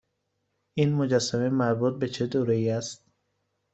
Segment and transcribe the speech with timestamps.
[0.73, 3.05] این مجسمه مربوط به چه دوره ای است؟